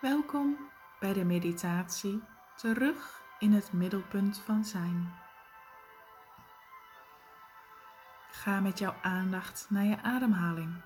[0.00, 0.58] Welkom
[1.00, 2.22] bij de meditatie
[2.56, 5.14] terug in het middelpunt van zijn.
[8.30, 10.82] Ga met jouw aandacht naar je ademhaling.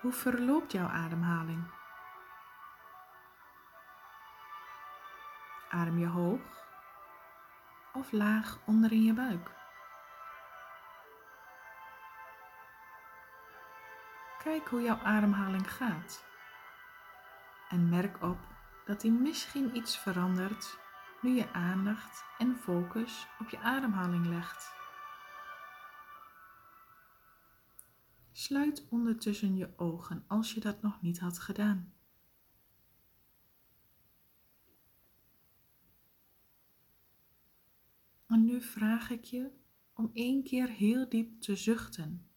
[0.00, 1.64] Hoe verloopt jouw ademhaling?
[5.68, 6.66] Adem je hoog
[7.92, 9.61] of laag onder in je buik?
[14.42, 16.24] Kijk hoe jouw ademhaling gaat.
[17.68, 18.38] En merk op
[18.84, 20.78] dat die misschien iets verandert
[21.20, 24.72] nu je aandacht en focus op je ademhaling legt.
[28.32, 31.92] Sluit ondertussen je ogen als je dat nog niet had gedaan.
[38.26, 39.50] En nu vraag ik je
[39.94, 42.31] om één keer heel diep te zuchten.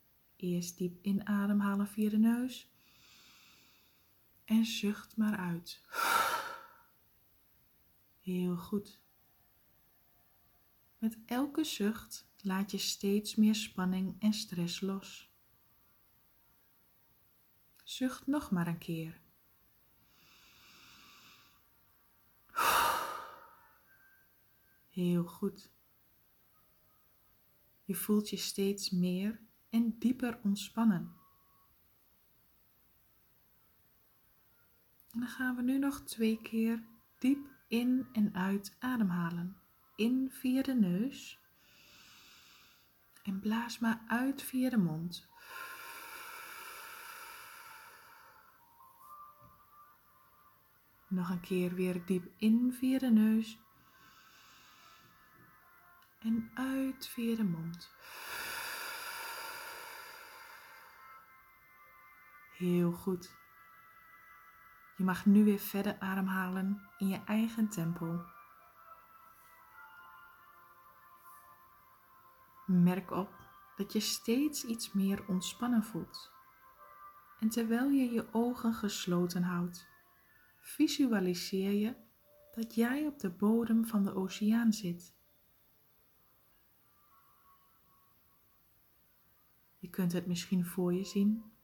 [0.46, 2.70] Eerst diep inademhalen via de neus
[4.44, 5.82] en zucht maar uit.
[8.20, 9.02] Heel goed.
[10.98, 15.32] Met elke zucht laat je steeds meer spanning en stress los.
[17.84, 19.22] Zucht nog maar een keer.
[24.90, 25.72] Heel goed.
[27.84, 29.45] Je voelt je steeds meer
[29.76, 31.16] en dieper ontspannen.
[35.12, 36.84] En dan gaan we nu nog twee keer
[37.18, 39.58] diep in en uit ademhalen.
[39.96, 41.40] In via de neus.
[43.24, 45.28] En blaas maar uit via de mond.
[51.08, 53.60] Nog een keer weer diep in via de neus.
[56.20, 57.94] En uit via de mond.
[62.58, 63.36] Heel goed.
[64.98, 68.26] Je mag nu weer verder ademhalen in je eigen tempo.
[72.66, 73.30] Merk op
[73.76, 76.32] dat je steeds iets meer ontspannen voelt.
[77.40, 79.88] En terwijl je je ogen gesloten houdt,
[80.60, 81.96] visualiseer je
[82.52, 85.16] dat jij op de bodem van de oceaan zit.
[89.80, 91.55] Je kunt het misschien voor je zien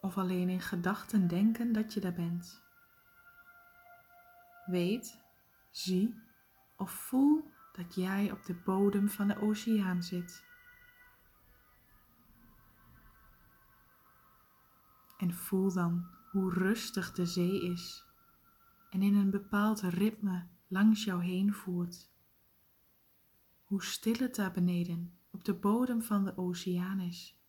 [0.00, 2.62] of alleen in gedachten denken dat je daar bent.
[4.66, 5.20] Weet,
[5.70, 6.14] zie
[6.76, 10.44] of voel dat jij op de bodem van de oceaan zit.
[15.18, 18.04] En voel dan hoe rustig de zee is
[18.90, 22.10] en in een bepaald ritme langs jou heen voert.
[23.62, 27.39] Hoe stil het daar beneden op de bodem van de oceaan is.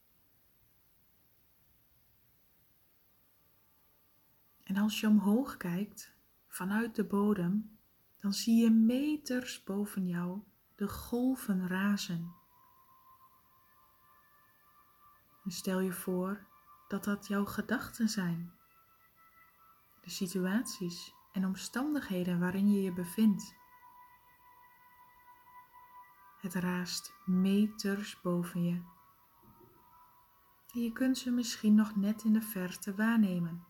[4.72, 6.14] En als je omhoog kijkt
[6.48, 7.80] vanuit de bodem,
[8.20, 10.42] dan zie je meters boven jou
[10.76, 12.34] de golven razen.
[15.44, 16.48] En stel je voor
[16.88, 18.54] dat dat jouw gedachten zijn,
[20.02, 23.56] de situaties en omstandigheden waarin je je bevindt.
[26.42, 28.82] Het raast meters boven je.
[30.74, 33.70] En je kunt ze misschien nog net in de verte waarnemen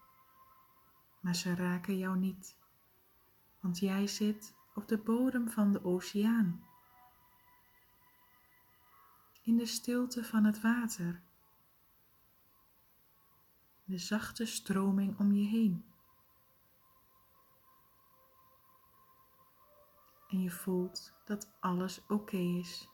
[1.21, 2.57] maar ze raken jou niet,
[3.59, 6.65] want jij zit op de bodem van de oceaan.
[9.41, 11.21] In de stilte van het water,
[13.83, 15.85] de zachte stroming om je heen.
[20.29, 22.89] En je voelt dat alles oké is.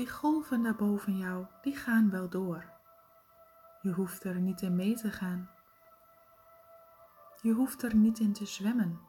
[0.00, 2.72] Die golven daar boven jou, die gaan wel door.
[3.82, 5.50] Je hoeft er niet in mee te gaan.
[7.42, 9.00] Je hoeft er niet in te zwemmen.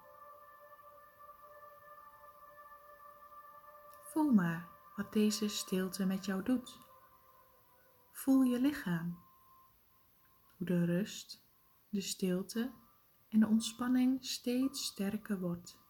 [4.02, 6.80] Voel maar wat deze stilte met jou doet.
[8.12, 9.18] Voel je lichaam.
[10.58, 11.44] Hoe de rust,
[11.90, 12.72] de stilte
[13.30, 15.81] en de ontspanning steeds sterker wordt.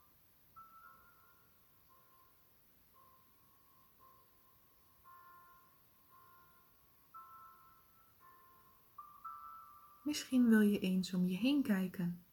[10.12, 12.26] Misschien wil je eens om je heen kijken.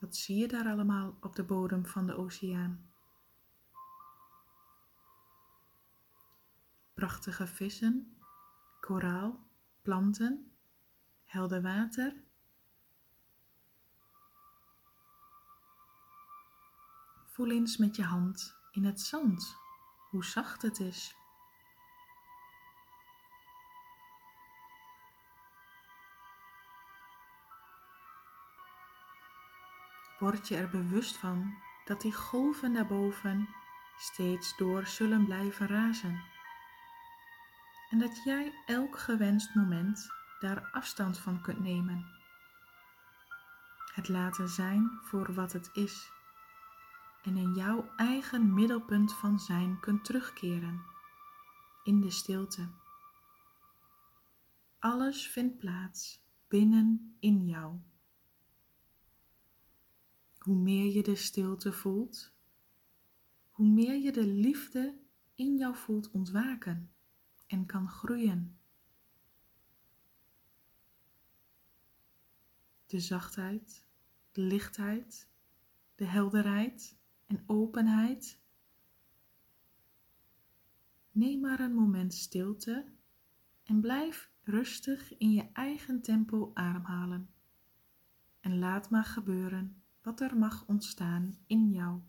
[0.00, 2.90] Wat zie je daar allemaal op de bodem van de oceaan?
[6.94, 8.16] Prachtige vissen,
[8.80, 9.46] koraal,
[9.82, 10.52] planten,
[11.24, 12.24] helder water.
[17.26, 19.56] Voel eens met je hand in het zand
[20.10, 21.16] hoe zacht het is
[30.18, 33.48] word je er bewust van dat die golven daarboven
[33.96, 36.22] steeds door zullen blijven razen.
[37.90, 40.08] En dat jij elk gewenst moment
[40.40, 42.06] daar afstand van kunt nemen.
[43.94, 46.12] Het laten zijn voor wat het is.
[47.22, 50.82] En in jouw eigen middelpunt van zijn kunt terugkeren.
[51.84, 52.68] In de stilte.
[54.78, 57.80] Alles vindt plaats binnen in jou.
[60.44, 62.32] Hoe meer je de stilte voelt,
[63.50, 64.98] hoe meer je de liefde
[65.34, 66.92] in jou voelt ontwaken
[67.46, 68.58] en kan groeien.
[72.86, 73.86] De zachtheid,
[74.32, 75.28] de lichtheid,
[75.94, 78.40] de helderheid en openheid.
[81.10, 82.92] Neem maar een moment stilte
[83.62, 87.30] en blijf rustig in je eigen tempo ademhalen.
[88.40, 92.00] En laat maar gebeuren wat er mag ontstaan in jou.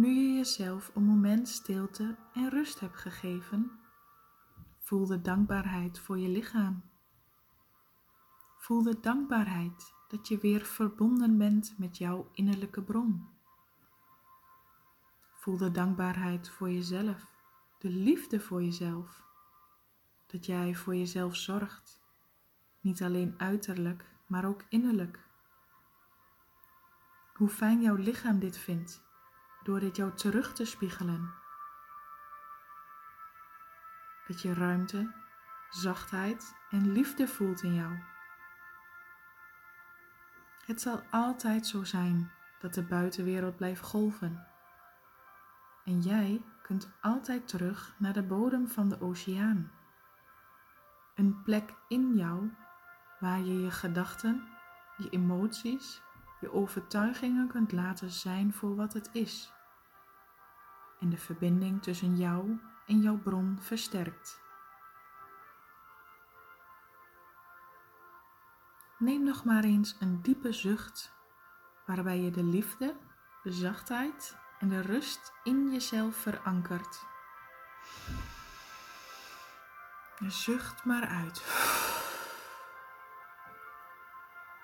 [0.00, 3.70] Nu je jezelf een moment stilte en rust hebt gegeven,
[4.78, 6.82] voel de dankbaarheid voor je lichaam.
[8.56, 13.28] Voel de dankbaarheid dat je weer verbonden bent met jouw innerlijke bron.
[15.34, 17.26] Voel de dankbaarheid voor jezelf,
[17.78, 19.22] de liefde voor jezelf,
[20.26, 22.00] dat jij voor jezelf zorgt,
[22.80, 25.28] niet alleen uiterlijk, maar ook innerlijk.
[27.34, 29.08] Hoe fijn jouw lichaam dit vindt
[29.70, 31.34] door dit jou terug te spiegelen.
[34.26, 35.12] Dat je ruimte,
[35.68, 37.98] zachtheid en liefde voelt in jou.
[40.64, 42.30] Het zal altijd zo zijn
[42.60, 44.46] dat de buitenwereld blijft golven.
[45.84, 49.72] En jij kunt altijd terug naar de bodem van de oceaan.
[51.14, 52.50] Een plek in jou
[53.20, 54.48] waar je je gedachten,
[54.96, 56.02] je emoties
[56.40, 59.52] je overtuigingen kunt laten zijn voor wat het is.
[61.00, 64.40] En de verbinding tussen jou en jouw bron versterkt.
[68.98, 71.12] Neem nog maar eens een diepe zucht
[71.86, 72.96] waarbij je de liefde,
[73.42, 77.08] de zachtheid en de rust in jezelf verankert.
[80.26, 81.44] Zucht maar uit.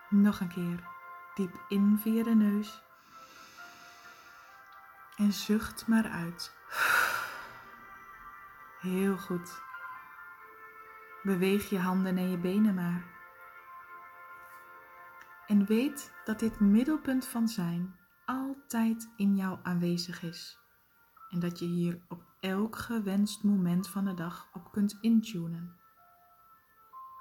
[0.08, 0.88] Nog een keer.
[1.34, 2.85] Diep in via de neus.
[5.16, 6.56] En zucht maar uit.
[8.80, 9.62] Heel goed.
[11.22, 13.04] Beweeg je handen en je benen maar.
[15.46, 20.58] En weet dat dit middelpunt van zijn altijd in jou aanwezig is.
[21.30, 25.76] En dat je hier op elk gewenst moment van de dag op kunt intunen.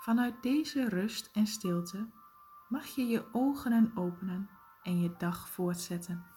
[0.01, 2.09] Vanuit deze rust en stilte
[2.69, 4.49] mag je je ogen openen
[4.83, 6.34] en je dag voortzetten.